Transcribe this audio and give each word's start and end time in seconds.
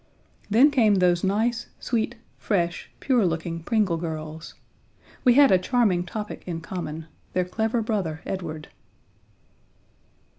Then 0.49 0.71
came 0.71 0.95
those 0.95 1.23
nice, 1.23 1.67
sweet, 1.79 2.15
fresh, 2.39 2.89
pure 2.99 3.23
looking 3.23 3.61
Pringle 3.61 3.97
girls. 3.97 4.55
We 5.23 5.35
had 5.35 5.51
a 5.51 5.59
charming 5.59 6.07
topic 6.07 6.41
in 6.47 6.59
common 6.61 7.05
their 7.33 7.45
clever 7.45 7.83
brother 7.83 8.23
Edward. 8.25 8.69